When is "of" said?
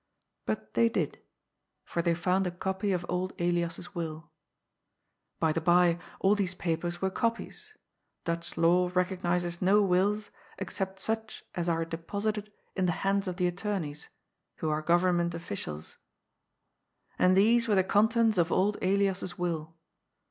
2.91-3.05, 13.27-13.35, 18.39-18.51